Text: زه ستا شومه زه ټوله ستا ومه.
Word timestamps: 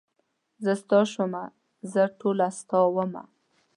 زه 0.63 0.71
ستا 0.81 0.99
شومه 1.11 1.43
زه 1.91 2.01
ټوله 2.19 2.47
ستا 2.59 2.79
ومه. 2.95 3.23